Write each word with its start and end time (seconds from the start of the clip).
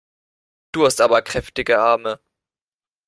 Du 0.71 0.83
hast 0.83 0.99
aber 0.99 1.21
kräftige 1.21 1.77
Arme! 1.79 2.19